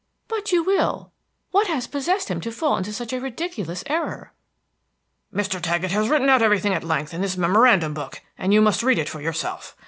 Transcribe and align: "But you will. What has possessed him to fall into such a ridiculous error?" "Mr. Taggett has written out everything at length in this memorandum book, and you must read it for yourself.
"But 0.27 0.51
you 0.51 0.63
will. 0.63 1.11
What 1.51 1.67
has 1.67 1.85
possessed 1.85 2.27
him 2.31 2.41
to 2.41 2.51
fall 2.51 2.75
into 2.75 2.91
such 2.91 3.13
a 3.13 3.19
ridiculous 3.19 3.83
error?" 3.85 4.33
"Mr. 5.31 5.61
Taggett 5.61 5.91
has 5.91 6.09
written 6.09 6.27
out 6.27 6.41
everything 6.41 6.73
at 6.73 6.83
length 6.83 7.13
in 7.13 7.21
this 7.21 7.37
memorandum 7.37 7.93
book, 7.93 8.19
and 8.35 8.51
you 8.51 8.63
must 8.63 8.81
read 8.81 8.97
it 8.97 9.07
for 9.09 9.21
yourself. 9.21 9.75